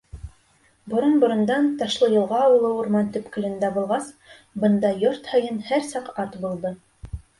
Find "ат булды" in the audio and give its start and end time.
6.25-6.73